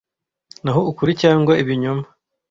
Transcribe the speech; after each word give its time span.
naho 0.63 0.81
ukuri 0.91 1.11
cyangwa 1.21 1.53
ibinyoma 1.61 2.05